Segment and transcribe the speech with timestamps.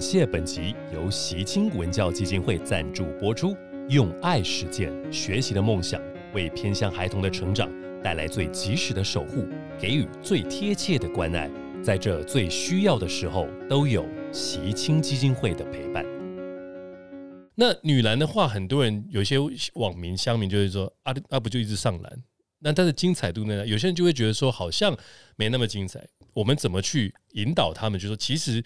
[0.00, 3.54] 谢本集由习清文教基金会赞助播出。
[3.90, 6.00] 用爱实践学习的梦想，
[6.32, 7.70] 为偏向孩童的成长
[8.02, 9.46] 带来最及时的守护，
[9.78, 11.50] 给予最贴切的关爱。
[11.82, 16.02] 在这最需要的时候，都有习清基金会的陪伴。
[17.54, 19.36] 那女篮的话，很多人有些
[19.74, 22.22] 网民乡民就会说啊啊，不就一直上篮？
[22.60, 23.66] 那它的精彩度呢？
[23.66, 24.96] 有些人就会觉得说，好像
[25.36, 26.02] 没那么精彩。
[26.32, 27.98] 我们怎么去引导他们？
[28.00, 28.62] 就说其实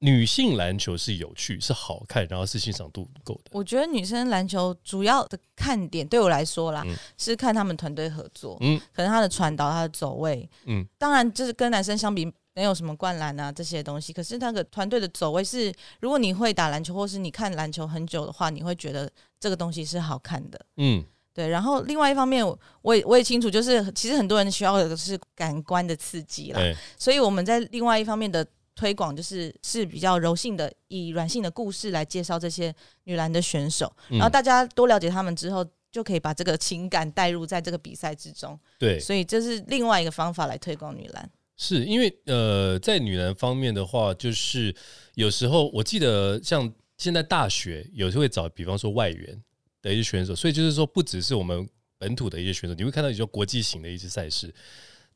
[0.00, 3.50] 女性篮球是有趣、是好看，然后是欣赏度够的。
[3.52, 6.84] 我觉得女生篮球主要的看点对我来说啦，
[7.16, 14.12] 是看他们团队合作，嗯，可能他的传导、他的走位，嗯，当然就是跟男生相比，没有什么灌篮啊这些东西。
[14.12, 21.04] 可是那个团队的走位是，如果你会打篮球，或是你看篮球很久的话，你会觉得这个东西是好看的，嗯。
[21.34, 22.42] 对，然后另外一方面，
[22.80, 26.58] 我也我也清楚，就是其实很多人需要的是感官的刺激啦。
[26.98, 28.42] 所以我们在另外一方面的
[28.76, 32.72] 推广，就是是比较柔性的，以软性的故事来介绍这些
[33.04, 38.56] 女篮的选手，然后大家多了解他们之后，就可以把这个情感带入在这个比赛之中。
[38.78, 41.28] 对，所以这是另外一个方法来推广女篮。
[41.56, 44.72] 是因为呃，在女篮方面的话，就是
[45.14, 49.42] 有时候我记得像现在大学有时候会找，比方说外援。
[49.82, 51.64] 的一些选手，所以就是说，不只是我们
[51.96, 54.52] 本土的一些选手，你会看到一些国际型的一些赛事。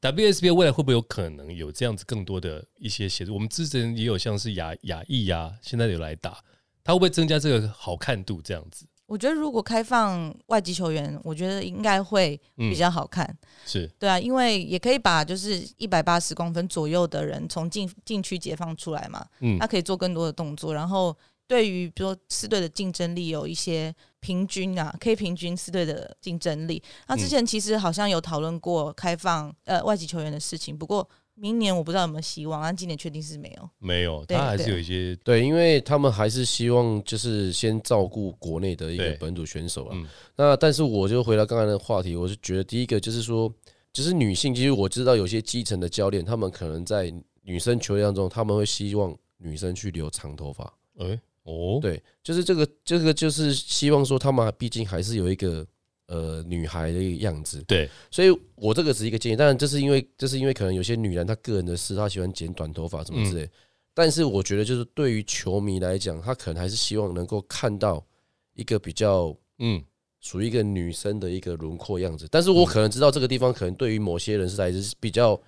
[0.01, 3.35] WSBA 未来会不会有可能有这样子更多的一些协助？
[3.35, 6.43] 我们之前也有像是亚亚裔呀，现在有来打，
[6.83, 8.41] 它会不会增加这个好看度？
[8.41, 13.37] 这样子，我觉得如果开放外籍球员，我觉得应该会比较好看。
[13.67, 21.17] 是对啊，因为也可以把就是一百八十公分左右的人从禁禁区解放出来嘛，嗯，他可以做更多的动作，然后。
[21.51, 26.81] 对于比如说四队的竞争力有一些平均啊，可以平均四队的竞争力。
[27.09, 33.69] 那之前其实好像有讨论过开放呃外籍球员的事情，不过明年我不知道有没有希望，但今年确定是没有。
[33.81, 39.99] 没有，他还是有一些对，因为他们还是希望就是先照顾国内的一个本土选手啊。
[40.37, 43.53] 那但是我就回到刚才的话题，我是觉得第一个就是说，
[43.93, 47.13] 就是女性，其实我知道有些基层的教练，他们可能在
[47.43, 50.73] 女生球队当中，他们会希望女生去留长头发。
[50.99, 51.21] 哎。
[51.45, 55.67] 哦，对，就是这个，这个就是希望说，他们毕竟还是有一个
[56.07, 63.49] 呃女孩的样子，对，所以我这个只是一个建议，当然这是因为这是因为可能有些女人她个人的事，她喜欢剪短头发什么之类，
[63.95, 68.05] 但是我觉得就是对于球迷来讲，他可能还是希望能够看到
[68.55, 69.83] 一个比较嗯。
[70.23, 75.41] 属于一个女生的一个轮廓样子，但是我可能知道这个地方可能对于某些人是来是比较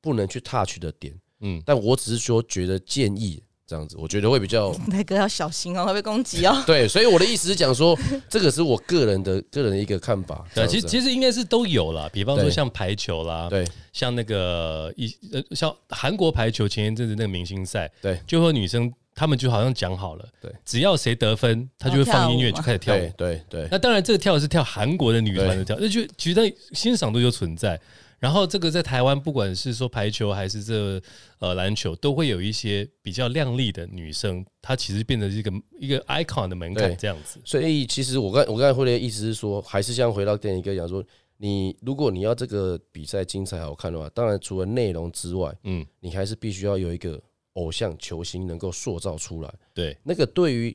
[0.00, 3.42] 不能去 touch 的点，嗯，但我只是说觉得建议。
[3.66, 4.74] 这样子，我觉得会比较。
[4.88, 6.56] 那哥要小心哦，会被攻击哦。
[6.66, 7.98] 对，所以我的意思是讲说，
[8.28, 10.44] 这个是我个人的个人的一个看法。
[10.54, 12.08] 对，其实其实应该是都有啦。
[12.12, 23.12] 比方说像排球啦，对，像那个一呃，像韩国排球前一阵子那个明星赛，对，就和女生他们就好像讲好了，对，只要谁得分，他就会放音乐就开始跳舞。
[23.16, 23.68] 对对。
[23.70, 27.80] 那当然，这个跳是跳韩国的女团的跳，那就其实欣赏度就存在。
[28.24, 30.98] 然后这个在台湾，不管是说排球还是这
[31.40, 37.38] 呃篮球，都会有一些比较靓丽的女生，她其实变成一个一个 icon 的门槛这样子。
[37.44, 41.04] 所以其实我刚我刚才回的意思是说，还是像回到电影哥讲说，
[41.36, 47.20] 你如果你要这个比赛精彩好看的话，当然除了内容之外，嗯，你还是必须要有一个
[47.52, 49.54] 偶像球星能够塑造出来。
[49.74, 50.74] 对，那个对于。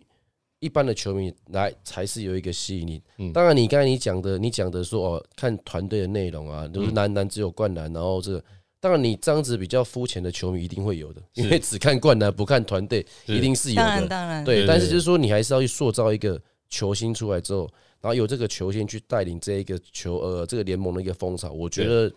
[0.59, 3.01] 一般的球迷来才是有一个吸引力。
[3.17, 8.43] 嗯，当然，你刚才你讲的，你讲的说哦，看团队的内容啊，就是男篮只有灌篮，然后这个，
[8.79, 13.81] 当然你这样子比较肤浅的球迷一定会有的，因为只看灌篮不看团队，一定是有的。
[13.81, 14.65] 当然，当然，对。
[14.65, 17.69] 但是就是说，你还是要去塑造一个球星出来之后，
[18.01, 22.09] 然后有这个球星去带领这一个球呃这个联盟的一个风潮，我觉得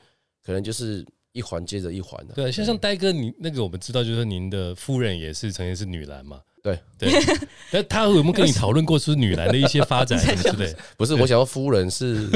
[0.45, 2.35] 可能就是一环接着一环的。
[2.35, 6.41] 对，像像呆哥，你那个我们知道，就是您的夫人也是曾经是女篮嘛。
[6.63, 6.79] 对。
[6.99, 7.11] 对，
[7.73, 10.19] 那他有没有跟你讨论过是女篮的一些发展？
[10.25, 10.75] 对不对？
[10.97, 12.29] 不是，我想要夫人是，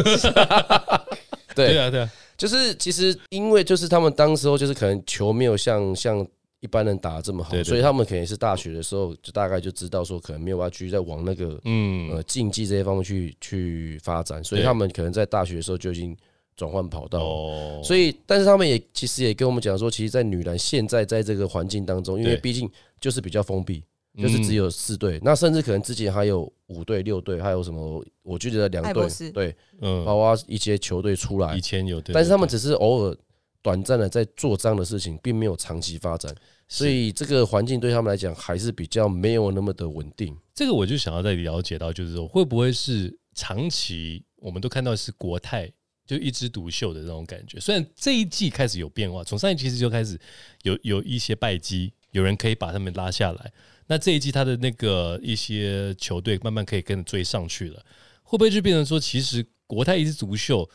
[1.54, 1.68] 对。
[1.68, 6.26] 对啊对啊，就是其实因为就是他们当时候就是可能球没有像像
[6.60, 12.10] 一般人打的这么好，所以他们肯定是大学的时候就大概就知道说可能没有办法继续再往那个嗯。
[12.10, 16.16] 呃竞技这些方面去去发展，所以他们可能在大学的时候就已经
[16.56, 17.20] 转换跑道。
[17.20, 22.68] 哦，所以但是他们也其实也跟我们讲说，其实，在女篮现在在这个环境当中，因为毕竟
[23.00, 23.82] 就是比较封闭。
[24.16, 28.04] 就是只有四队，那甚至可能之前还有五队、六队，还有什么？
[28.22, 33.16] 我就觉得两队，对，嗯，包括一些球队出来，以前有，但是他们只是偶尔
[33.60, 36.34] 短暂的在做这样的事情，并没有长期发展，
[36.66, 40.34] 所以这个环境对他们来讲还是比较没有那么的稳定。
[40.54, 45.70] 这个我就想要再了解到，就是说会不会是长期我们都看到是国泰
[46.06, 47.60] 就一枝独秀的那种感觉？
[47.60, 50.18] 虽然这一季开始有变化，从上一季其实就开始
[50.62, 53.52] 有有一些败绩，有人可以把他们拉下来。
[53.86, 57.84] 那这一季他的那个一些球队慢慢可以跟着追上去了，
[58.22, 60.68] 会不会就变成说，其实国泰一支足秀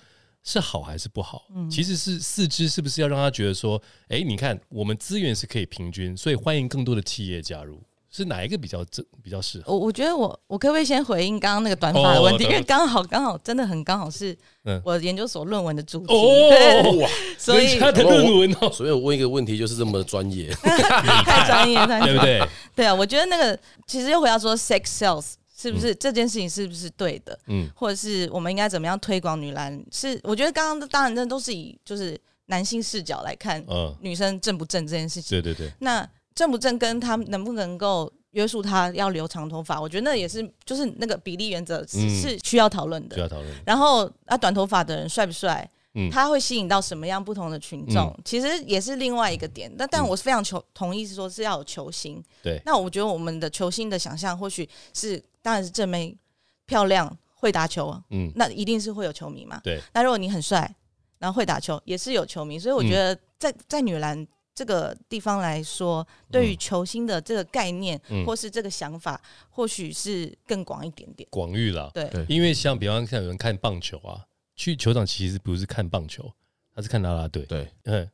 [0.44, 1.48] 是好还是不好？
[1.56, 7.84] 嗯，其实是四支是不是要让他觉得说，哎，你看我们资源是可以平均，所以欢迎更多的企业加入。
[8.14, 9.72] 是哪一个比较正比较适合？
[9.72, 12.44] 我我觉得我我可不可以先回应刚刚那个短发的问题？
[12.44, 14.38] 因为刚好刚好真的很刚好是
[14.84, 16.14] 我研究所论文的主题。
[16.14, 17.08] 哦，
[17.40, 22.42] 所以他的论文哦， 所以我问一个问题就是这么专业， 太专业，对不对？
[22.76, 27.40] 对啊，我觉得那个其实又回到说，sex sales 是不是这件事情是不是对的？
[27.48, 29.82] 嗯，或者是我们应该怎么样推广女篮？
[29.90, 35.30] 是我觉得刚刚当然这都是以就是男性视角来看，嗯，女生正不正这件事情。
[35.30, 36.06] 对对对，那。
[36.34, 43.16] 正不正跟他能不能够约束他要留长头发，我觉得那也是就是那个比例原则是需要讨论的。
[43.16, 43.48] 需要讨论。
[43.66, 45.70] 然后啊，短头发的人帅不帅？
[45.94, 48.18] 嗯，他会吸引到什么样不同的群众？
[48.24, 49.70] 其实也是另外一个点。
[49.78, 52.24] 但但我是非常求同意是说是要有球星。
[52.42, 52.62] 对。
[52.66, 56.18] 那我觉得我们的球星的想象或许是当然是正妹
[56.66, 59.60] 漂亮会打球，嗯，那一定是会有球迷嘛。
[59.62, 59.82] 对。
[59.94, 60.74] 那如果你很帅，
[61.20, 62.58] 然后会打球，也是有球迷。
[62.58, 64.26] 所以我觉得在在女篮。
[64.54, 69.20] 这个地方来说，对于球星的这个概念，或是这个想法，
[69.50, 71.90] 或许是更广一点点，广域啦。
[71.94, 74.26] 对，因为像比方像有人看棒球啊，
[74.56, 76.32] 去球场其实不是看棒球，
[76.76, 77.44] 他是看啦啦队。
[77.44, 78.10] 对，嗯，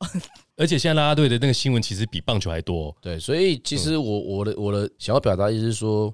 [0.56, 2.96] 而且现在啦啦队的那个新闻其实比棒球还多。
[3.02, 6.14] 对，所以其实我我的我的想要表达意思是说，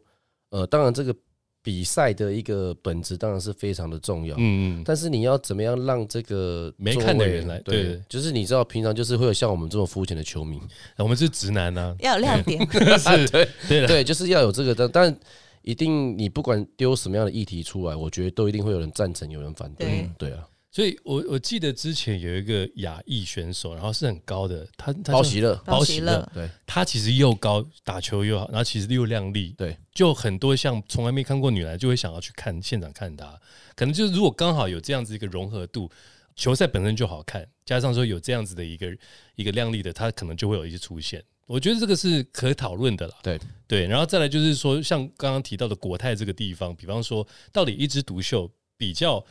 [0.50, 1.16] 呃，当然这个。
[1.64, 7.58] 比赛的一个本质当然是非常的重要，嗯嗯，但是你要怎么样让这个没看的人来？
[7.62, 10.62] 对，就是你知道，平常就是会有像我们这么肤浅的球迷，
[10.98, 12.60] 我们是直男呢，要有亮点，
[13.00, 13.48] 是， 对。
[13.70, 15.20] 对对，就是要有这个，但但
[15.62, 20.46] 一定你不管丢什么样的议题出来，我觉得都一定会有人赞成，有人反对，对啊。
[20.76, 33.40] 所以，我我记得之前有一个亚裔选手，然后是很高的，他他包喜乐，包喜乐，对，他其实又高，打球又好，然后其实又靓丽，对，就很多像从来没看过女篮，就会想要去看现场看他。
[33.76, 35.88] 可能就是如果刚好有这样子一个融合度，
[36.36, 38.98] 球赛本身就好看，加上说有这样子的一个
[39.36, 41.24] 一个靓丽的，他可能就会有一些出现。
[41.46, 43.14] 我觉得这个是可讨论的啦。
[43.22, 49.24] 对对，然后再来就是说，像刚刚提到的国泰这个地方，比方说，到底一枝独秀比较。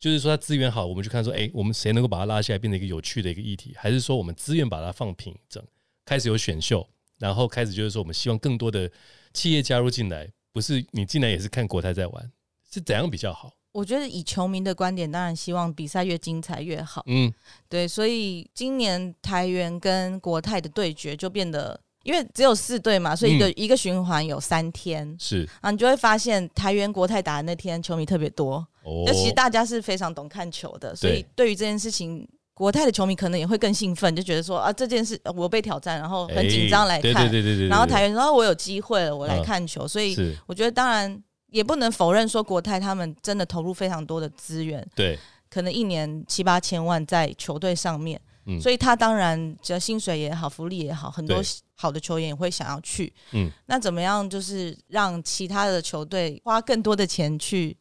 [0.00, 3.74] 就是说，它资源好，我们就看说，哎，我们谁能够把它拉下来，变成一个有趣的一个议题？
[3.76, 5.62] 还是说，我们资源把它放平整，
[6.06, 6.88] 开始有选秀，
[7.18, 8.90] 然后开始就是说，我们希望更多的
[9.34, 12.32] 企业加入进来，不是你进来也是看国泰在玩，
[12.72, 13.52] 是怎样比较好？
[13.72, 17.04] 我觉得以球迷的观点，当然希望比赛越精彩越好。
[17.06, 17.32] 嗯，
[17.68, 21.80] 对，所以今年台元跟国泰的对决就变得。
[22.10, 25.48] 因为只有四队嘛，所以一个一个循环有三天，是。
[25.60, 41.16] 啊，你就会发现台元国泰打的那天球迷特别多，哦，其实大家是非常懂看球的，所以对于这件事情，国泰的球迷可能也会更兴奋，就觉得说啊这件事我被挑战，然后很紧张来看，对对对对，然后台元说我有机会了，我来看球，所以我觉得当然
[41.52, 45.16] 也不能否认说国泰他们真的投入非常多的资源，对，
[45.48, 48.20] 可能一年七八千万在球队上面。
[48.46, 48.60] 嗯。
[48.60, 51.42] 所以他当然，只要薪水也好，福利也好，很多
[51.80, 53.10] 好的球员也会想要去。
[53.32, 54.28] 嗯，那怎么样？
[54.28, 57.74] 就是让其他的球队花更多的钱去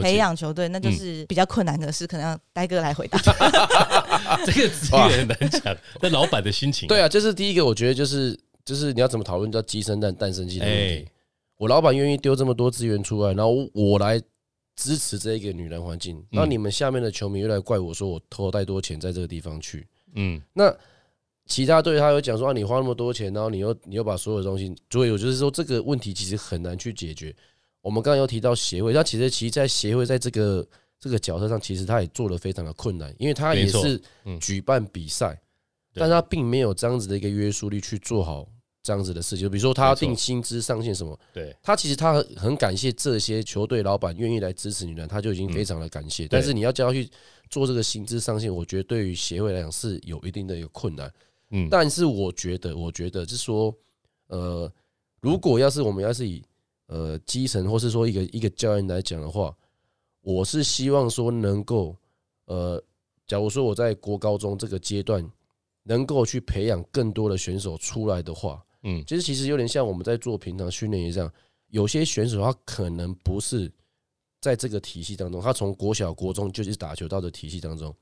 [0.00, 2.06] 培养球队，那就是比较困难的事。
[2.06, 3.18] 可能要呆哥来回答。
[4.46, 6.86] 这个资源难讲，那老板的心情。
[6.86, 11.08] 对啊，这是第一个，我觉得就是就是你要怎么讨论叫鸡生蛋，蛋生鸡的问题。
[11.56, 14.22] 我老板愿意丢这么多资源出来，然后我来
[14.76, 19.86] 支持这一个女人环境，那你们下面的球迷又来怪我说我投太多钱在这个地方去。
[20.14, 20.74] 嗯，那
[21.46, 27.34] 其他队他有讲说啊，你花那么多钱，然后你又你又把所有的东西，所以我就是说这个问题其实很难去解决。
[27.80, 30.66] 我们刚刚有提到协会，他其实其实，在协会在这个
[30.98, 34.00] 这个角色上，其实他也做的非常的困难，因为他也是
[34.40, 35.40] 举办比赛，
[35.94, 38.46] 但他并没有这样子的一个约束力去做好。
[38.82, 46.26] 这样子的事情，比如说他要定薪资上限什么，对他其实他很很感谢这些球队老板愿意来支持你呢，他就已经非常的感谢。
[46.26, 47.06] 但是你要叫他去
[47.50, 51.12] 做这个薪资上限，我觉得对于协会来讲是有一定的一个困难。
[51.50, 53.74] 嗯，但是我觉得，我觉得是说，
[54.28, 54.72] 呃，
[55.20, 56.42] 如果要是我们要是以
[56.86, 59.54] 呃基层或是说一个一个教练来讲的话，
[60.22, 61.96] 我是希望说能够
[62.46, 62.82] 呃，
[63.26, 65.24] 假如说我在国高中这个阶段
[65.82, 68.64] 能够去培养更多的选手出来的话。
[68.82, 71.30] 嗯，其实其实有点像我们在做平常训练一样，
[71.68, 73.70] 有些选手他可能不是
[74.40, 77.94] 在这个体系当中，他从国小、国中就是打球到的体系当中。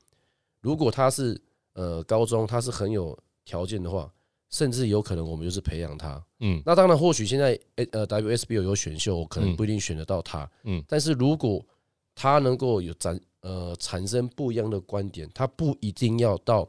[0.60, 1.40] 如果他是
[1.72, 4.12] 呃高中，他是很有条件的话，
[4.50, 6.22] 甚至有可能我们就是培养他。
[6.40, 7.58] 嗯，那当然或许现在
[7.92, 10.48] 呃 WSBO 有选秀，我可能不一定选得到他。
[10.64, 11.64] 嗯，但是如果
[12.14, 16.68] 他能够有展呃产生不一样的观点，他不一定要到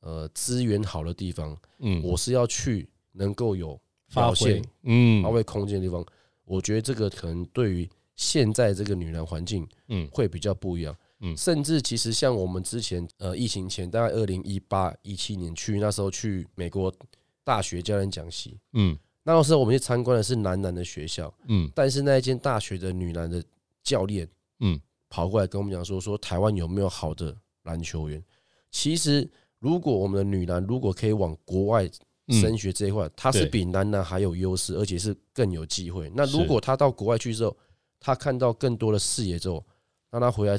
[0.00, 1.54] 呃资源好的地方。
[1.80, 2.88] 嗯，我是要去。
[3.12, 6.04] 能够有发现，嗯，发挥空间的地方，
[6.44, 10.94] 我觉得这个可能对于现在这个女篮环境，嗯，会比较不一样。
[10.94, 10.98] 嗯，
[11.36, 16.94] 甚至其实像我们之前呃疫情前，大概二零一八一七年去那时候去美国
[17.42, 23.42] 大学教练讲习，嗯，那时候我们去参观的是男篮的学校，嗯，但是那一间大学的女篮的
[23.82, 24.28] 教练，
[24.60, 28.22] 嗯，跑过来跟我们讲说，说台湾有没有好的篮球员？
[28.70, 31.90] 其实如果我们的女篮如果可以往国外
[32.28, 36.12] 升学这一块，它是比男篮还有优势，而且是更有机会。
[36.14, 37.56] 那如果他到国外去之后，
[37.98, 39.64] 他看到更多的视野之后，
[40.10, 40.56] 让他回来。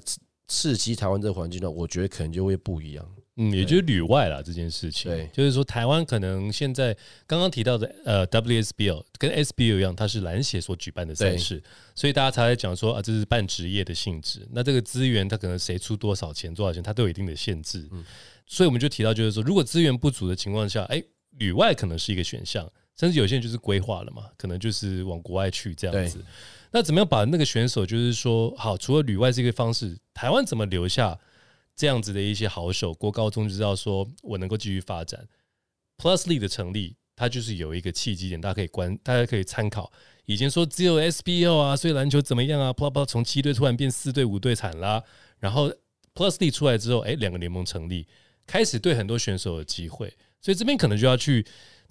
[0.49, 3.09] 刺激台湾这个环境呢，我觉得可能就会不一样。
[3.41, 5.09] 嗯，也就是旅外啦这件事情。
[5.09, 6.93] 对，就是说台湾可能现在
[7.25, 11.63] 刚刚提到的呃 WSBL 跟 SBL 一样，它是篮协所举办的赛事，
[11.95, 14.45] 所以大家才在讲说啊，这是半职业的性质。
[14.51, 17.87] 那这个资源它可能谁出多少钱多少钱，它都有一定的限制。
[17.91, 18.03] 嗯，
[18.45, 21.01] 所以我们就提到就是说，如果资源不足的情况下，哎，
[21.37, 26.19] 旅外可能是一个选项，甚至有些人就是规划了嘛，可能就是往国外去这样子。
[26.71, 31.17] 那怎么样把那个选手，就是说，好，除了旅外这个方式，台湾怎么留下
[31.75, 32.93] 这样子的一些好手？
[32.93, 35.27] 过高中就知道说我能够继续发展。
[35.97, 39.91] Plusly 的成立，它就是有一个契机点，大家可以观，大家可以参考。
[40.25, 42.71] 以前说只有 SBL 啊，所以篮球怎么样啊？
[42.71, 45.03] 啪啪，从七队突然变四队、五队惨啦。
[45.39, 45.71] 然后
[46.13, 48.07] Plusly 出来之后，哎，两个联盟成立，
[48.45, 50.13] 开始对很多选手有机会。
[50.39, 51.45] 所以这边可能就要去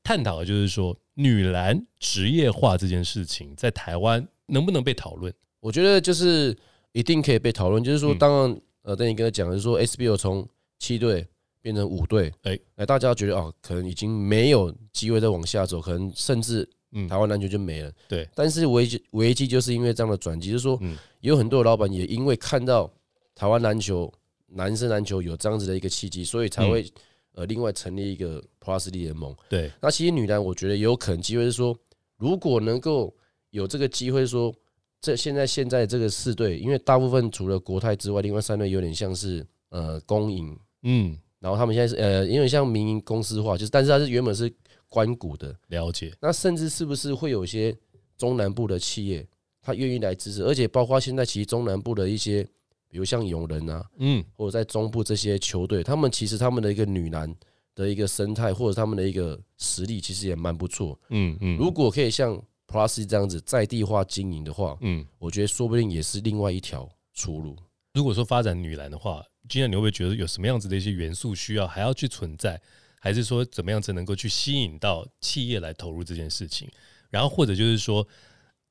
[0.05, 4.29] 探讨的就是说，女篮职业化这件事情在台湾。
[4.49, 5.33] 能不能被讨论？
[5.61, 6.57] 我觉得就是
[6.93, 7.83] 一定可以被讨论。
[7.83, 11.27] 就是说，当然，呃，等你跟他讲，就是说，SBO 从七队
[11.61, 16.69] 变成五队，哎，哎，大家觉得哦，可能已经没有机会再往下走，可能甚至
[17.09, 17.93] 台湾篮球就没了。
[18.09, 18.29] 对。
[18.35, 20.81] 但是危机危机就是因为这样的转机，就是说，
[21.21, 22.89] 有很多的老板也因为看到
[23.35, 24.13] 台湾篮球
[24.47, 26.87] 男生篮球有这样子的一个契机，所以才会
[27.35, 29.35] 呃另外成立一个 Plus 联盟。
[29.49, 29.71] 对。
[29.83, 31.77] 那其实女篮，我觉得也有可能机会是说，
[32.17, 33.13] 如果能够。
[33.51, 34.55] 有这个机会说，
[35.01, 44.53] 这现在现在这个四队，因为大部分除了国泰之外，另外三队有点像是呃公营，嗯，然后他们现在是呃，因为像民营公司化，就是但是它是原本是
[44.89, 46.13] 关谷的，了解。
[46.21, 47.77] 那甚至是不是会有一些
[48.17, 49.27] 中南部的企业，
[49.63, 52.43] 他愿意来支持，而且包括现在其实中南部的一些，
[52.89, 57.33] 比如像永仁啊，嗯，或者在中部这些球队，他们其实他们的一个女篮
[57.75, 61.57] 的一个生态，或者他们的一个实力，其实也蛮不错，嗯嗯。
[61.57, 67.57] 如果可以像 Plus 这样子在地化经营的话，嗯，我觉得说不定也是另外一条出路。
[67.95, 72.61] 如果说发展女篮的话，今天你会不会觉得有什么样子的一些元素需要还要去存在，
[73.01, 76.71] 还是说怎么样子能够去吸引到企业来投入这件事情？
[77.09, 78.07] 然后或者就是说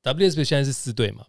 [0.04, 1.26] ，WSB 现在是四队嘛，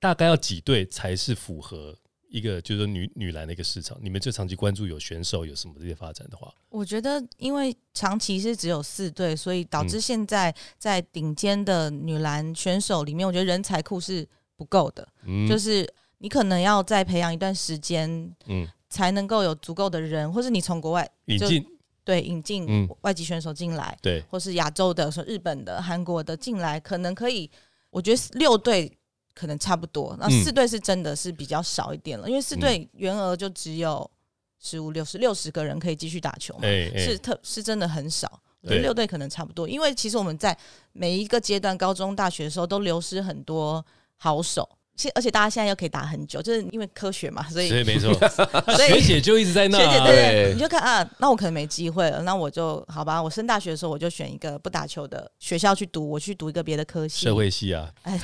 [0.00, 1.96] 大概要几队才是符合？
[2.30, 15.06] 一个就是说女女篮的一个市场，你们就长期关注有选手有什么这些发展的话，我觉得因为长期是只有四队，所以导致现在在顶尖的女篮选手里面，我觉得人才库是不够的。
[15.24, 15.84] 嗯，就是
[16.18, 18.08] 你可能要再培养一段时间，
[18.46, 21.66] 嗯，才能够有足够的人，或是你从国外引进，
[22.04, 27.50] 对，引进外籍选手进来，对，或是亚洲的，说日本的、韩国的进来，可能可以，
[27.90, 28.96] 我觉得六队。
[29.34, 34.10] 可能差不多，那四队是真的是比较少一点了，因为四队员额就只有
[34.58, 36.62] 十五六十六十个人可以继续打球嘛，
[36.98, 38.40] 是特是真的很少。
[38.62, 40.54] 六队可能差不多，因为其实我们在
[40.92, 43.82] 每一个阶段，高中、大学的时候都流失很多
[44.16, 44.68] 好手。
[44.96, 48.12] 现而且大家现在又可以打很久，就是因为科学嘛，所以没错，
[48.76, 49.78] 所以 学姐就一直在那。
[49.78, 53.22] 学姐对，你就看啊，那我可能没机会了，那我就好吧。
[53.22, 57.90] 我升大学的时候，我就选一个不打球的学校去读，我去读一个别的科系，社会系啊。
[58.02, 58.20] 哎，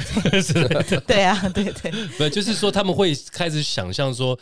[1.06, 1.90] 对 啊，对对。
[2.18, 4.38] 不，就是说他们会开始想象说，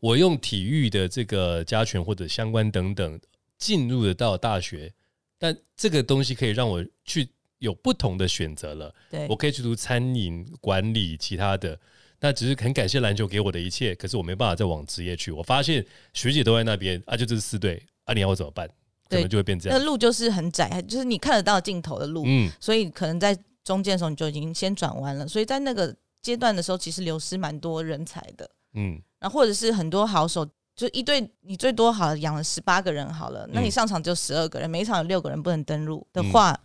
[0.00, 3.20] 我用体育的这个加权或者相关等等
[3.58, 4.90] 进入得到大学，
[5.38, 7.28] 但这个东西可以让我去。
[7.64, 11.78] 有不同的选择了，对我可以去读餐饮管理，其他的，
[12.20, 15.32] 那只是很感谢篮球给我的一切，可是我没办法再往职业去。
[15.32, 18.68] 我发现学姐都在那边啊，就这是四队啊，你要我怎么办？
[19.08, 19.78] 可能就会变这样。
[19.78, 25.26] 那路就是很窄，就是你看得到尽头的路，嗯，所以可能在中间的时候你就已经先转弯了。
[25.26, 30.44] 所以在那个阶段的时候，其实流失蛮多人才的，嗯，然后或者是很多好手，
[30.74, 36.58] 就一队你最多好养了十八个人好了，那你上场就十二个人，每一场有六个人不能登录的话。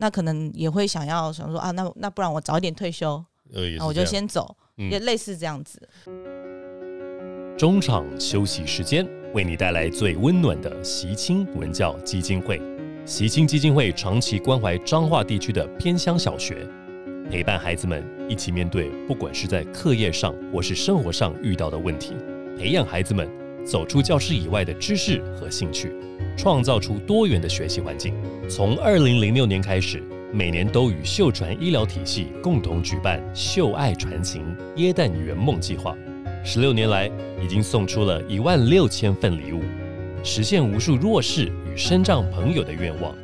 [0.00, 3.22] 那可能也会想要想说啊，那那不然我早一点退休，
[3.78, 5.86] 那我就先走，也类似这样子。
[7.58, 12.58] 中场休息时间，为你带来最温暖的习青文教基金会。
[13.04, 16.66] 习青基金会长期关怀彰化地区的偏乡小学，
[17.30, 22.14] 陪伴孩子们一起面对不管是在课业上或是生活上遇到的问题，
[22.56, 23.28] 培养孩子们
[23.66, 25.92] 走出教室以外的知识和兴趣。
[26.36, 28.14] 创造出多元的学习环境。
[28.48, 35.96] 从二零零六年开始，每年都与秀传医疗体系共同举办“秀爱传情耶诞圆梦计划”，
[36.44, 37.10] 十六年来
[37.42, 39.60] 已经送出了一万六千份礼物，
[40.22, 43.14] 实现无数弱势与身障朋友的愿望。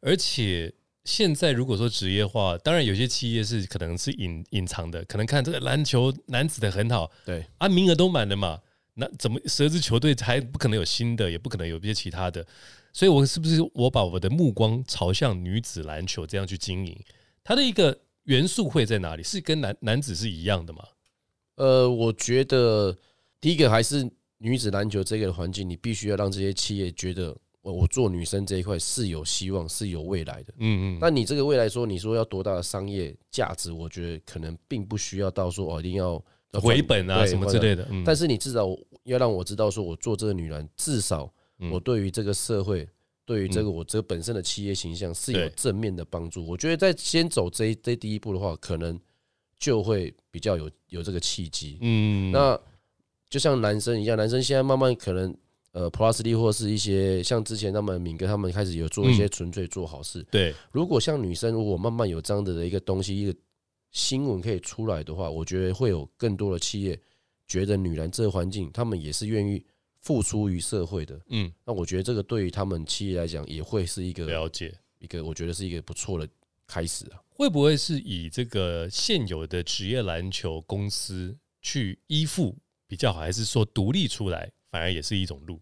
[0.00, 0.72] 而且
[1.04, 8.58] 现在如果说职业化，当然有些企业是可能是隐隐藏的，可能看这个篮球男子的很好，对啊，名额都满了嘛。
[9.00, 12.44] 那怎么十二支球队还不可能有新的，也不可能有一些其他的，
[12.92, 17.00] 所以我是不是我把我的目光朝向女子篮球这样去经营？
[17.44, 19.22] 它的一个元素会在哪里？
[19.22, 20.84] 是跟男男子是一样的吗？
[21.54, 22.96] 呃，我觉得
[23.40, 30.52] 第一个还是女子篮球这个环境，你必须要让这些企业觉得我我做女生这一块是有希望、是有未来的。
[30.58, 30.98] 嗯嗯。
[31.00, 33.70] 那你这个未来说，你说要多大的商业价值？
[33.70, 36.20] 我觉得可能并不需要到说哦，一定要。
[36.52, 37.86] 回本啊，什么之类的。
[38.04, 38.66] 但是你至少
[39.04, 41.30] 要让我知道，说我做这个女人，至少
[41.70, 42.88] 我对于这个社会，
[43.26, 46.46] 对于这个我这个本身的企业形象是有正面的帮助。
[46.46, 48.98] 我觉得在先走这这第一步的话，可能
[49.58, 51.76] 就会比较有有这个契机。
[51.82, 52.58] 嗯，那
[53.28, 55.36] 就像男生一样，男生现在慢慢可能
[55.72, 60.26] 呃，Plus D 或是一些像之前他们敏哥他们开始有做一些纯粹做好事。
[60.30, 63.38] 对，如果像女生，如果慢慢有这样的一个东西，一个。
[63.90, 67.00] 新闻可以出来的话，我觉得会有更多的企业
[67.46, 69.64] 觉得女篮这个环境，他们也是愿意
[70.00, 71.20] 付出于社会的。
[71.28, 76.28] 嗯，那我觉得这个对于他们企业来讲，也会是一个了解，一个我觉得是一个不错的
[76.66, 77.20] 开始啊。
[77.30, 85.60] 会不会是以这个现有的职业篮球公司去依附比较好，还是说独立出来反而也是一种路？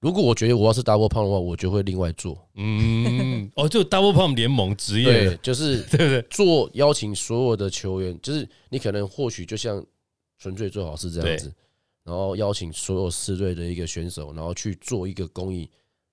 [0.00, 2.38] 如果我觉得我要是 Double Pump 的话，我就会另外做。
[2.54, 6.22] 嗯，哦，就 Double Pump 联盟职业对，就是 对对？
[6.30, 9.84] 做邀请所有的球员，就是你可能或许就像
[10.38, 11.52] 纯粹做好事这样子，
[12.04, 15.68] 然后邀请所有四队的一个选手，然后去做一个公益。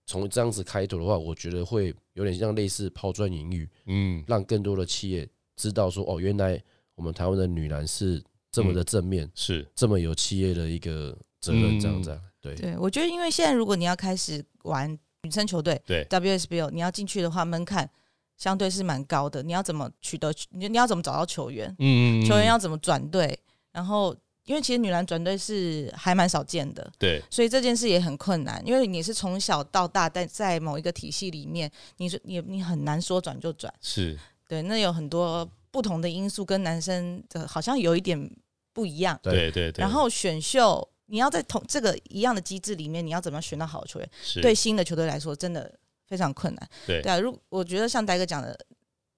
[0.06, 6.62] 从这样子开头的话，我觉得会有点像类似抛砖引玉，嗯，让更多的企业知道说，哦，原来
[6.96, 12.18] 我们台湾的女篮是这么的正面，是这么有企业的一个责任这样子。
[12.40, 14.90] 对，对我觉得，因为现在如果你要开始玩
[15.24, 17.90] 女生球队，对 WSBL，你要进去的话，门槛
[18.38, 19.44] 相对是蛮高的。
[19.44, 20.34] 你要怎么取得？
[20.52, 21.74] 你你要怎么找到球员？
[21.80, 23.38] 嗯，球员要怎么转队？
[23.72, 28.62] 然后，因为其实女篮转队是还蛮少见的，对，所以这件事也很困难。
[28.66, 34.18] 因为你是从小到大在在某一个体系里面，你说你你很难说转就转，是
[34.50, 34.62] 对。
[34.64, 38.30] 那有很多不同的因素，跟男生的好像有一点
[38.74, 39.18] 不一样。
[39.24, 39.82] 对对对。
[39.82, 40.90] 然后选秀。
[41.14, 44.10] 你要在同这个一样的机制里面，你要怎么选到好球员？
[44.42, 45.72] 对新的球队来说，真的
[46.08, 46.70] 非常困难。
[46.88, 48.58] 对对啊，如我觉得像戴哥讲的，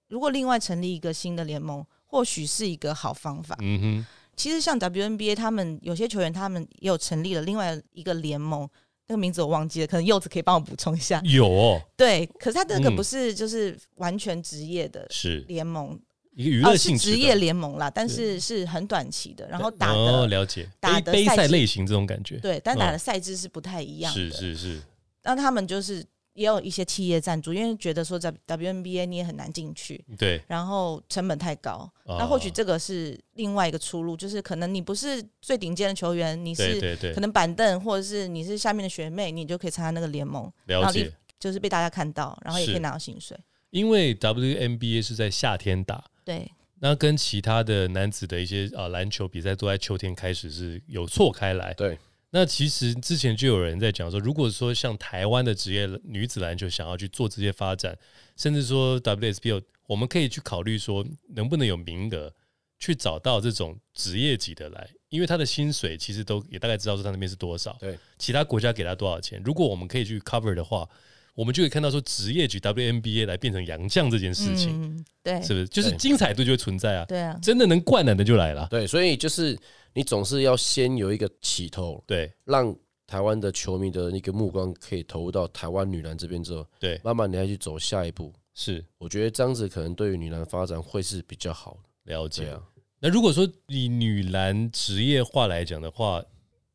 [0.10, 3.56] 如果另外成立一个新的联盟，或许是一个好方法。
[3.62, 4.06] 嗯哼，
[4.36, 8.70] 其实像 WNBA，他们有些球员，他们也有成立了另外一个联盟，
[9.08, 11.22] 那个名字我忘记了，可能柚子可以帮我补充一下。
[11.24, 15.08] 有哦，对，可是他这个不是就是完全职业的
[15.48, 15.98] 联盟。
[16.36, 20.69] 一个娱乐性职业联盟啦，但是是很短期的，然后打的了解。
[20.82, 24.82] 打的杯赛类型这种感觉，对，但打的赛制是不太一样的，是是是。
[25.24, 43.38] 那他们就是也有一些企业赞助，因为觉得说在 WNBA 你也很难进去，对，然后成本太高，那或许这个是另外一个出路，就是可能你不是最顶尖的球员，你是可能板凳或者是你是下面的学妹，你就可以参加那个联盟，了解，就是被大家看到，然后也可以拿到薪水。
[43.69, 46.04] 因为 WNBA 是在夏天打。
[46.26, 51.72] 对，那跟其他的男子的一些啊篮球比赛都在秋天开始是有错开来。
[51.76, 51.98] 对，
[52.32, 57.96] 那其实之前就有人在讲说，如果说像台湾的职业女子篮球想要去做这些发展，
[58.36, 62.34] 甚至说 WSBO，我们可以去考虑说能不能有名额
[62.80, 70.90] 去找到这种职业级的来，因为他的薪水其实都也大概知道说他那边是多少，对，其他国家给他多少钱，如果我们可以去 cover 的话。
[71.36, 75.67] 我们就可以看到说，职业举 WNBA 来变成洋将这件事情，对，是不是？
[75.67, 79.56] 就是精彩度就会存在啊，对啊，真的能灌篮的就来了，对，所以就是
[79.93, 82.74] 你总是要先有一个起头，对，让
[83.06, 92.50] 台湾的球迷的那个目光可以投入到台湾女篮这边之后，对，慢慢你要去走下一步，是，我觉得这样子可能对于女篮发展会是比较好的，了解。
[92.50, 92.63] 啊。
[93.02, 96.24] 那如果说以女篮职业化来讲的话，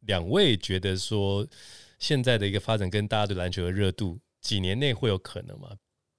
[0.00, 1.46] 两位觉得说
[1.98, 4.18] 现在的一个发展跟大家对篮球的热度。
[4.40, 5.68] 几年内会有可能吗？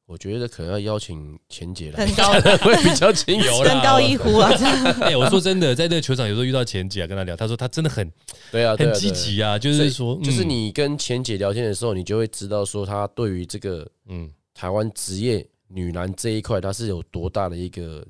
[0.07, 2.05] 我觉得可能要邀请钱姐来，
[2.57, 4.51] 会比较轻油登高一呼啊！
[4.99, 8.11] 哎，我说真的，在这个球场有时候遇到钱姐啊，跟他聊，他说他真的很
[8.51, 14.29] 对啊，很积极啊，就是说，就是你跟钱姐聊天的时候，你就会知道说他对于这个嗯。
[14.53, 18.05] 台湾职业女篮这一块，他是有多大的一个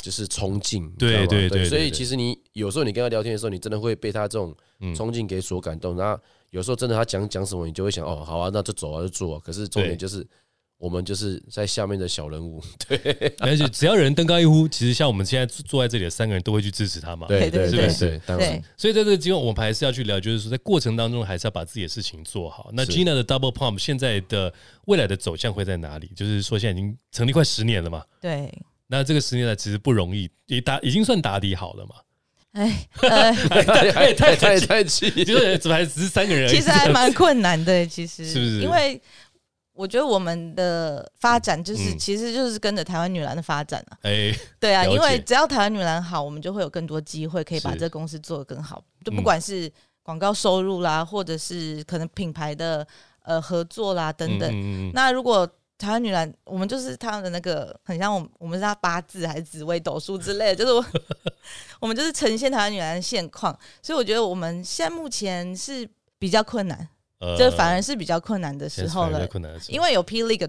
[0.00, 4.54] 就是冲劲，对对对，所以其实你有时候你跟他聊天的时候，你真的会被他这种
[4.94, 6.22] 冲劲给所感动，然后。
[6.50, 9.38] 有时候真的他讲讲什么，你就会想哦，好啊，那就走啊，就做。
[9.40, 10.26] 可是重点就是，
[10.78, 18.62] 我们就是在下面的小人物， 对，而且只要有人登高一呼，其实像我们现在坐在这里的三个人都会去支持他嘛，对对对对，当然。
[18.76, 22.70] 所以在这个机会，我们还是要去聊，就是说在过程当中还是要把自己的事情做好。
[22.72, 24.52] 那 Gina 的 Double Pump 现在的
[24.86, 26.10] 未来的走向会在哪里？
[26.16, 28.50] 就是说现在已经成立快十年了嘛，对。
[28.88, 31.94] 那这个十年来其实不容易，也打已经算打底好了嘛。
[32.52, 36.48] 哎， 太太 太太气，就是怎么还只是三个人？
[36.48, 38.60] 其实还蛮困难的，其实是不是？
[38.62, 39.00] 因为。
[39.72, 43.96] 我觉得我们的发展就是，其实就是跟着台湾女篮的发展啊。
[44.02, 48.84] 哎，对啊，因为只要台湾女篮好，我们就会有更多机会可以把这个公司做得更好。
[49.06, 52.86] 就不管是广告收入啦，或者是可能品牌的
[53.22, 54.92] 呃合作啦等等。
[54.92, 55.48] 那如果
[55.80, 60.84] 台湾女篮，我们就是他们的那个，很像我们，我们是他八字还是紫微斗数之类的，就是我
[61.80, 63.58] 我们就是呈现台湾女篮的现况。
[63.82, 65.88] 所以我觉得我们现在目前是
[66.18, 66.88] 比较困难。
[67.36, 69.28] 这反而是比较困难的时候了，
[69.68, 70.48] 因为有 P League，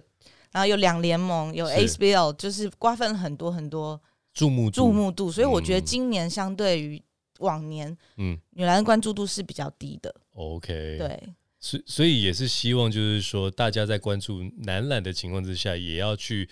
[0.52, 4.00] 然后有两联盟，有 ABL，就是瓜分了很多很多
[4.34, 7.04] 注目注目度，所以我觉得今年相对于
[7.40, 10.16] 往年，嗯，女篮的关注度是比较低的。
[10.34, 16.50] OK，对，所所以也是希望就是说，大家在关注男篮的情况之下，也要去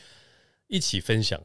[0.68, 1.38] 一起分享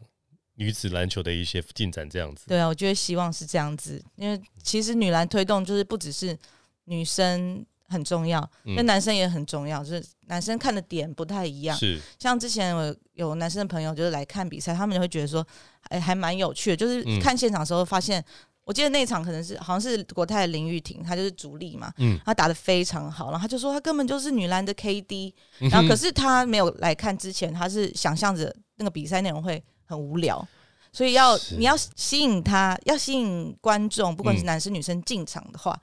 [0.55, 2.45] 女子篮球的一些进展，这样子。
[2.47, 6.39] 对啊，我觉得希望是这样子，因为其实女篮推动就是不只是
[6.85, 7.67] 女生。
[7.87, 11.77] 很重要，那男生也很重要，就是男生看的点不太一样。
[11.77, 15.47] 是像之前我有男生的朋友就是来看比赛，他们就会觉得说，
[15.91, 16.77] 哎，还蛮有趣的。
[16.77, 18.25] 就是看现场的时候发现，
[18.65, 25.33] 我记得那场可能是好像是国泰林玉婷，她就是主力嘛，嗯，她打的非常好，然后她就说她根本就是女篮的 KD，
[25.71, 30.47] 然后可是她没有来看之前，她是想象着那个比赛内容会很无聊，
[30.93, 35.79] 所以要你要吸引她，要吸引观众，不管是男生女生进场的话，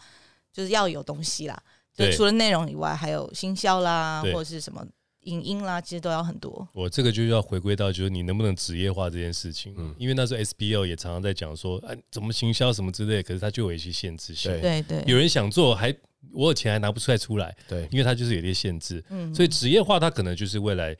[0.52, 1.62] 就是要有东西啦。
[1.94, 4.82] 就除了内容以外，还有行销啦，或者是什么
[5.24, 6.68] 影音啦，其实都要很多。
[6.74, 9.74] 我这个就要回归到，就是你能不能职业化这件事情。
[9.78, 14.52] 嗯，因为那时候 SBL 也常常在讲说，哎，怎么行销什么之类，可是它就有一些限制性。
[14.60, 15.96] 对对，有人想做，还
[16.32, 17.56] 我有钱还拿不出来出来。
[17.68, 19.04] 对，因为它就是有些限制。
[19.10, 20.96] 嗯，所以职业化它可能就是未来，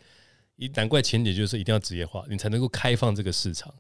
[0.56, 3.74] 一难怪前景就是一定要职业化，你才能够开放这个市场。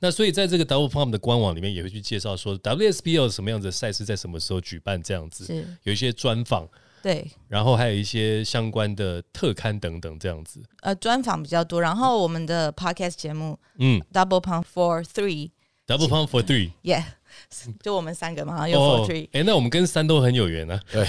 [0.00, 5.46] 那所以在这个 Double Pump 的官网里面也会去介绍说 WSBL 什么样子的赛事在什么时候举办这样子，
[5.84, 6.68] 有一些专访，
[7.06, 10.60] 对，然后还有一些相关的特刊等等这样子。
[10.80, 17.04] 呃，专访比较多，然后我们的 Podcast 节目，嗯，Double Pound for Three，Double Pound for Three，Yeah。
[17.82, 19.28] 就我们三个嘛，有 four three。
[19.32, 20.80] 哎，那我们跟三都很有缘啊。
[20.90, 21.02] 对，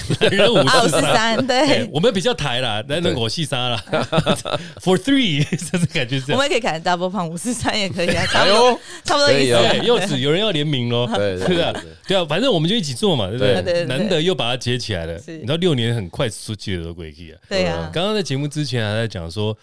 [0.48, 3.84] 五四三，对，我们比较台啦，那那我细沙啦。
[4.80, 6.32] For three，这是感觉是。
[6.32, 9.84] 我们也可以改 double 胖五四三也可以啊， 差不多，差不多意思。
[9.84, 11.74] 柚子有人要联名喽，对对对，
[12.06, 13.84] 对啊，反正我们就一起做嘛，对不对？
[13.86, 17.38] 难得又把它接起来了，你知道六年很快出去的轨迹啊。
[17.48, 19.56] 对啊，刚刚在节目之前还在讲说。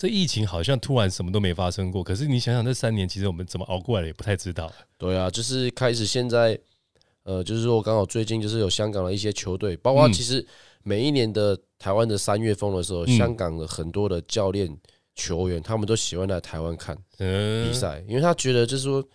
[0.00, 4.72] 这疫情好像突然什么都没发生过，可是你想想，这三年其实我们怎么熬过来的也不太知道。
[4.96, 6.58] 对啊，就是开始现在，
[7.24, 10.42] 呃，就是说刚好最近就是有香港的一些球队，包括其实
[10.82, 14.74] 每一年的台湾的三月风的时候，香港的很多的教练、
[15.14, 19.06] 球员，他们都喜欢来台湾看比赛，因为他觉得就是说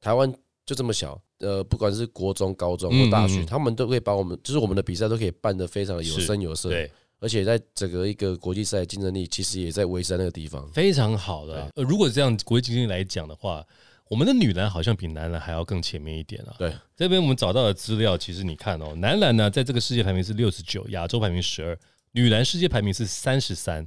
[0.00, 0.28] 台湾
[0.66, 6.68] 就这么小，呃，不管是国中、高中或大学，他们都可以把我们，就是我们的比赛都可以办得非常的有声有色。
[6.68, 6.90] 对。
[7.22, 11.70] 而且在整个一个国际赛竞争力，其实也在维山那个地方非常好的。
[11.76, 13.64] 呃，如果这样国际竞争力来讲的话，
[14.10, 16.56] 我们的女篮好像比男篮还要更前面一点啊。
[16.58, 21.78] 对，这边我们找到的资料，其实你看哦，男篮呢在这个世界排名是六十九，亚洲排名十二，
[22.10, 23.86] 女篮世界排名是三十三，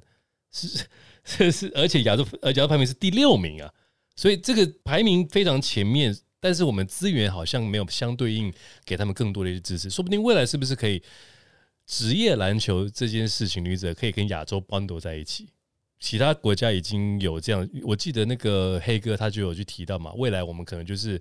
[0.53, 0.85] 是
[1.25, 3.69] 是是，而且亚洲呃亚洲排名是第六名啊，
[4.15, 8.53] 所以这个排名非常前面，但是我们资源好像没有相对应
[8.85, 11.03] 给他们更多的一些支持，说不定未来是不是可以？
[11.85, 15.49] 职业篮球这件事情，女子可以跟亚洲 bundle 在一起。
[15.99, 21.19] 其他国家已经有这样，我记得那个黑哥他就有去提到嘛，未来我们可能就是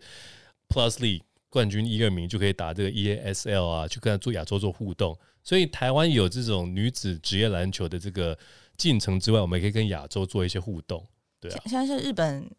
[0.69, 5.17] Plus League 冠军一二名就可以打这个 EASL 啊，去跟他做亚洲做互动。
[5.43, 8.37] 所以台湾有这种女子职业篮球的这个
[8.77, 11.07] 进程之外，我们也可以跟亚洲做一些互动。
[11.41, 12.51] 对啊，像是日本、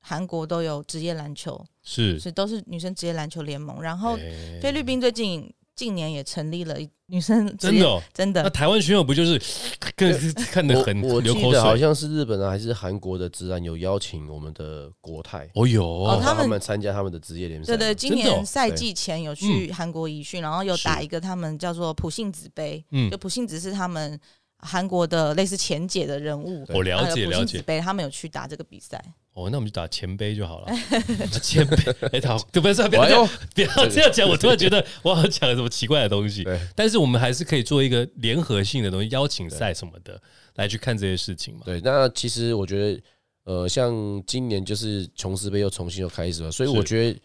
[0.00, 3.82] 韩国都有职业篮球，是是都是女生职业篮球联盟。
[3.82, 4.16] 然后
[4.62, 5.52] 菲律宾最近。
[5.78, 6.74] 近年也成立了
[7.06, 9.40] 女生 真的真的，那台湾选手不就是
[9.96, 10.12] 更
[10.50, 15.48] 看得很我记得好像是日本啊还是韩国的职篮有邀请我们的国泰。
[15.54, 16.18] 哦有。
[16.20, 24.18] 他们参加他们的职业联赛，对对，今年赛季前有去韩国集训，然后有打一个他们叫做普信子杯，嗯，就普信子是他们
[24.58, 29.02] 韩国的类似前姐的人物，我了解了解，杯他们有去打这个比赛。
[29.34, 30.72] 哦，那我们就打前杯就好了。
[31.40, 31.76] 前杯，
[32.12, 36.44] 哎，好，不要不要不要这样讲，我突然觉得 我好像讲了什么奇怪的东西。
[36.74, 40.20] 但是我们还是可以做一个联合性的东西，邀请赛什么的。
[40.56, 41.60] 来去看这些事情嘛。
[41.64, 43.02] 对，那其实我觉得，
[43.44, 43.94] 呃，像
[44.26, 47.20] 今年就是琼斯杯又重新又开始了，所以我觉得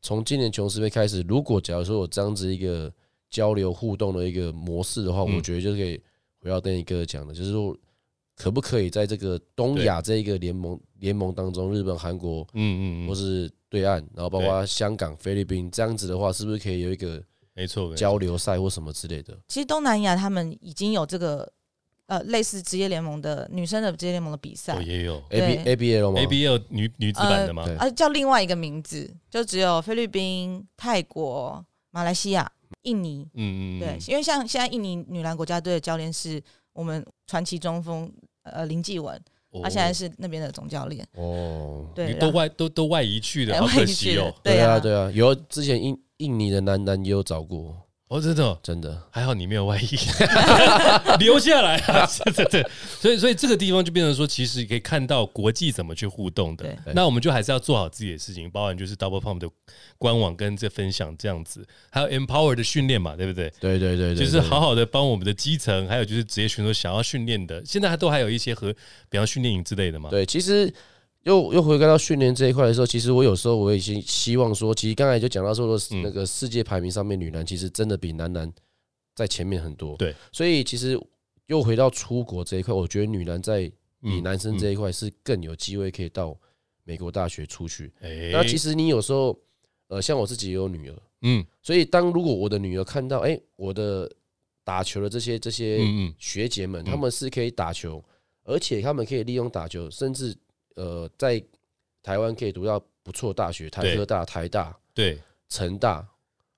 [0.00, 2.90] 从今年琼斯杯开始，如果假如说有这样子一个
[3.28, 6.00] 交流互动的一个模式的话，我觉得就可以
[6.42, 7.74] 回到邓一哥讲的，就是说。
[8.34, 19.38] 可不可以在这个东亚这一个联盟联盟当中，日本、韩国，嗯嗯，或是对岸，然后包括香港、菲律宾这样子的话，是不是可以有一个没错交流赛或什么之类的？
[19.48, 21.52] 其实东南亚他们已经有这个
[22.06, 27.68] 呃类似职业联盟的女生的职业联盟的比赛，也有 A B A B L 吗？A B L 女女子版的吗？
[27.78, 32.50] 啊，叫另外一个名字，就只有菲律宾、泰国、马来西亚、
[32.82, 36.42] 印尼，嗯嗯，对，因为像现在印尼女篮国家队的教练是。
[36.74, 38.10] 我们传奇中锋
[38.44, 39.22] 呃林继文，
[39.62, 47.76] 他现在是那边的总教练哦，对，都外都都外移去的， 好可惜哦，对啊对啊，有之前印印尼的男篮也有找过。
[48.12, 49.86] 哦，真的，真的，还好你没有外衣，
[51.18, 52.06] 留下来啊！
[52.36, 52.66] 对对，
[53.00, 56.76] 所以所以这个地方就变成说，其实可以看到国际怎么去互动的。
[56.94, 59.48] 那我们就还是要做好自己的事情，包含就是 Double Pump 的
[59.96, 63.50] 官网跟这分享这样子，还有 Empower 的训练嘛，对不对？
[63.58, 68.74] 对对对，就是好好的帮我们的基层，还有就是职业选手想要训练的，现在还都还有一些和
[69.08, 70.10] 比方训练营之类的嘛。
[70.10, 70.70] 对，其实。
[71.24, 78.52] 又又回归到训练这一块的时候，其实我有时候我已经希望说，其实刚才就讲到说，那个世界排名上面，女篮其实真的比男篮
[79.14, 79.96] 在前面很多。
[79.96, 81.00] 对，所以其实
[81.46, 86.36] 又回到出国这一块，我觉得女篮在比男生这一块是更有机会可以到
[86.82, 87.92] 美国大学出去。
[88.32, 89.38] 那其实你有时候，
[89.86, 94.10] 呃，像我自己也有女儿，嗯，所以当如果我的女儿看到，哎，我的
[94.64, 95.78] 打球的这些这些
[96.18, 98.02] 学姐们，他们是可以打球，
[98.42, 100.36] 而且他们可以利用打球，甚至。
[100.76, 101.42] 呃，在
[102.02, 105.18] 台湾可以读到不错大学，台科大、台大、对。
[105.48, 106.08] 成大，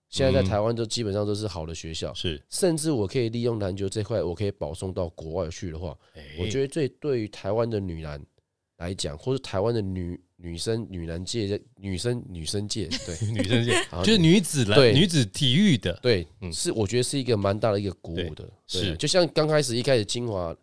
[0.09, 2.15] 现在在台湾都基本上都是好的学校。
[2.15, 5.99] 是，甚至我可以利用篮球这块，我可以保送到国外去的话，
[6.39, 8.25] 我觉得这对于台湾的女篮
[8.77, 13.17] 来讲，或是台湾的女女生女篮界、女生女生界，对。
[13.33, 13.73] 女生界，
[14.05, 18.49] 就是女子篮、女子体育的，对，是我觉得是一个蛮大的一个鼓舞的。
[18.69, 20.57] 是，就像刚开始一开始清华。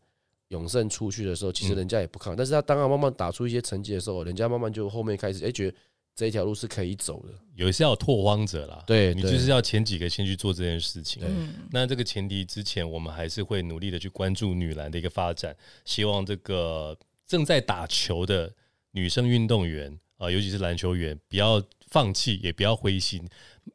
[0.51, 5.77] 永胜出去的时候，其实人家也不看，但是他当他慢慢打出一些成绩的时候，人家慢慢就后面开始哎，觉得
[6.13, 7.33] 这一条路是可以走的。
[7.55, 11.23] 有一些要拓荒者啦，对你就是要前几个先去做这件事情。
[11.71, 18.53] 那这个前提之前，我们还是会努力的去关注女篮的一个发展，希望这个正在打球的
[18.91, 23.25] 女生运动员啊，尤其是篮球员，不要放弃，也不要灰心。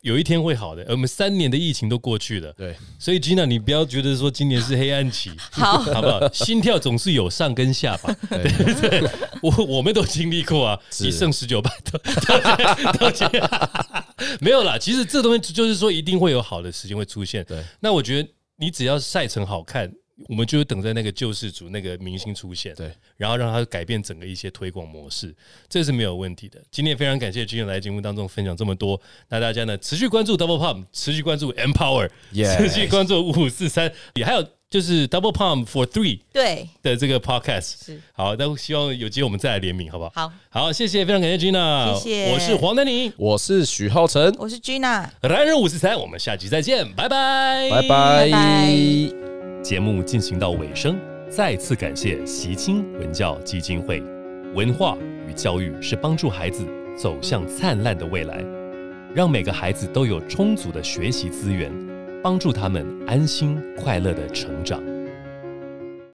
[0.03, 6.33] 有一天会好的，我们三年的疫情都过去了，对，所以 Gina，你不要觉得说今年是黑暗期， 好，好不好？
[6.33, 8.43] 心跳总是有上跟下吧，对
[8.89, 9.11] 对，
[9.43, 11.99] 我我们都经历过啊，一胜十九败都
[13.11, 13.11] 都
[14.41, 14.79] 没有啦。
[14.79, 17.45] 其实这东西就是说，一定会有好的时间会出现。
[17.45, 19.93] 对，那我觉得你只要赛程好看。
[20.29, 25.35] 我们就是等在那个救世主那个明星出现，对，然后让他改变整个一些推广模式，
[25.69, 26.63] 这是没有问题的。
[26.71, 28.99] 今天非常感谢君远来节目当中分享这么多，
[29.29, 36.69] 那大家呢持续关注 Double Pump，持续关注 Empower，持续关注五五四三，也还有就是 Double Pump for Three 对。
[36.83, 38.01] 的这个 Podcast 是。
[38.13, 40.11] 好，那希望有机会我们再来联名，好不好？
[40.15, 48.29] 好，好，谢谢，非常感谢 Gina，谢谢，我是黄丹妮，我是许浩辰，我是 Gina，男人五十三，我们下集再见，拜拜，拜拜。
[49.63, 50.99] 节目进行到尾声，
[51.31, 54.03] 再次感谢习青文教基金会。
[54.55, 54.97] 文化
[55.29, 58.45] 与教育是帮助孩子走向灿烂的未来，
[59.15, 61.71] 让每个孩子都有充足的学习资源，
[62.27, 64.96] 帮助他们安心快乐的成长。